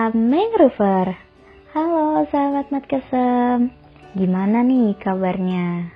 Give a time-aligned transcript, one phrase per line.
[0.00, 1.12] Salam Mangrover.
[1.76, 3.68] Halo sahabat Matkesem.
[4.16, 5.92] Gimana nih kabarnya?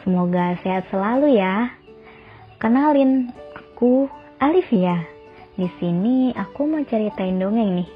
[0.00, 1.68] Semoga sehat selalu ya.
[2.56, 4.08] Kenalin, aku
[4.40, 5.04] Alivia.
[5.52, 7.90] Di sini aku mau ceritain dongeng nih,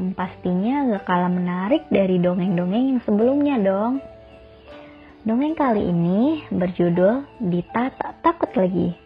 [0.00, 4.00] yang pastinya gak kalah menarik dari dongeng-dongeng yang sebelumnya dong.
[5.28, 8.96] Dongeng kali ini berjudul Dita Tak Takut Lagi.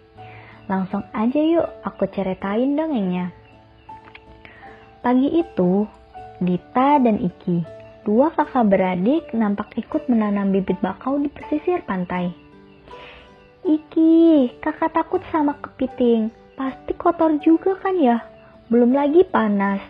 [0.71, 3.40] Langsung aja yuk aku ceritain dongengnya.
[5.01, 5.89] Pagi itu,
[6.45, 7.65] Dita dan Iki,
[8.05, 12.29] dua kakak beradik nampak ikut menanam bibit bakau di pesisir pantai.
[13.65, 16.29] Iki, kakak takut sama kepiting.
[16.53, 18.21] Pasti kotor juga kan ya?
[18.69, 19.81] Belum lagi panas.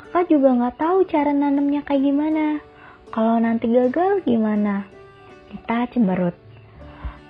[0.00, 2.64] Kakak juga nggak tahu cara nanamnya kayak gimana.
[3.12, 4.88] Kalau nanti gagal gimana?
[5.52, 6.32] Dita cemberut.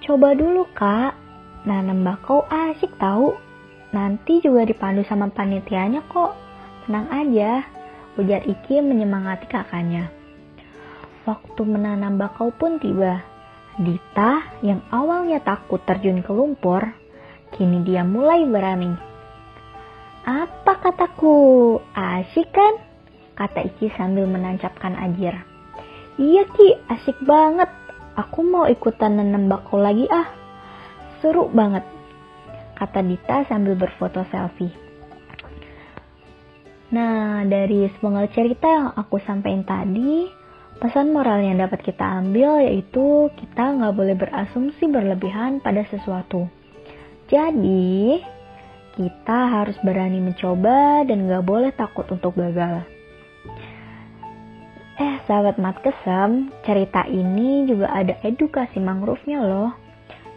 [0.06, 1.18] Coba dulu kak,
[1.66, 3.34] nanam bakau asik tahu.
[3.90, 6.43] Nanti juga dipandu sama panitianya kok.
[6.84, 7.64] Tenang aja,
[8.20, 10.12] ujar Iki menyemangati kakaknya.
[11.24, 13.24] Waktu menanam bakau pun tiba.
[13.80, 16.84] Dita yang awalnya takut terjun ke lumpur,
[17.56, 18.92] kini dia mulai berani.
[20.28, 21.80] Apa kataku?
[21.96, 22.76] Asik kan?
[23.32, 25.40] Kata Iki sambil menancapkan ajir.
[26.20, 27.72] Iya Ki, asik banget.
[28.12, 30.28] Aku mau ikutan nanam bakau lagi ah.
[31.24, 31.88] Seru banget.
[32.76, 34.84] Kata Dita sambil berfoto selfie.
[36.94, 40.30] Nah, dari semua cerita yang aku sampaikan tadi,
[40.78, 46.46] pesan moral yang dapat kita ambil yaitu kita nggak boleh berasumsi berlebihan pada sesuatu.
[47.26, 48.22] Jadi,
[48.94, 52.86] kita harus berani mencoba dan nggak boleh takut untuk gagal.
[54.94, 59.74] Eh, sahabat mat kesem, cerita ini juga ada edukasi mangrove-nya loh.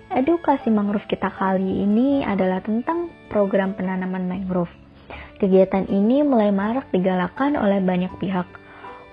[0.09, 4.86] Edukasi mangrove kita kali ini adalah tentang program penanaman mangrove
[5.37, 8.49] Kegiatan ini mulai marak digalakan oleh banyak pihak.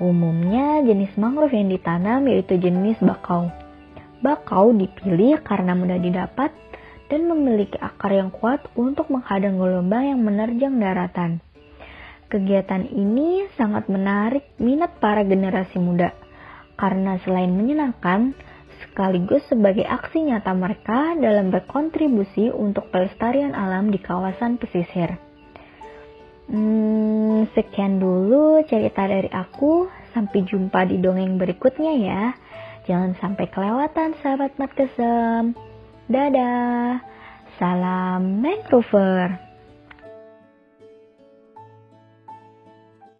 [0.01, 3.53] Umumnya jenis mangrove yang ditanam yaitu jenis bakau.
[4.25, 6.51] Bakau dipilih karena mudah didapat
[7.13, 11.45] dan memiliki akar yang kuat untuk menghadang gelombang yang menerjang daratan.
[12.33, 16.17] Kegiatan ini sangat menarik minat para generasi muda
[16.75, 18.35] karena selain menyenangkan,
[18.83, 25.15] sekaligus sebagai aksi nyata mereka dalam berkontribusi untuk pelestarian alam di kawasan pesisir.
[26.45, 29.89] Hmm, sekian dulu cerita dari aku.
[30.13, 32.23] Sampai jumpa di dongeng berikutnya ya.
[32.85, 35.57] Jangan sampai kelewatan sahabat mat kesem.
[36.07, 37.01] Dadah.
[37.57, 39.44] Salam mangrover.